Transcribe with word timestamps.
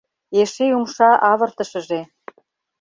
Эше 0.41 0.65
умша 0.77 1.11
авыртышыже… 1.31 2.01